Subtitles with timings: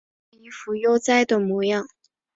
[0.31, 1.87] 都是一副悠哉的模样